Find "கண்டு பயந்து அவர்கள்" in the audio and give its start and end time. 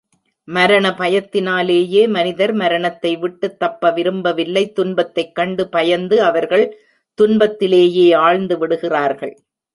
5.35-6.65